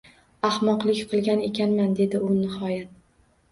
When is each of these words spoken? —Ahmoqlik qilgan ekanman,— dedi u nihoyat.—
—Ahmoqlik 0.47 1.01
qilgan 1.11 1.45
ekanman,— 1.49 1.93
dedi 2.01 2.25
u 2.31 2.33
nihoyat.— 2.41 2.93